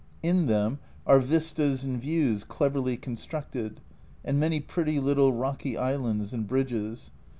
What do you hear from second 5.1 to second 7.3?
rocky islands and bridges.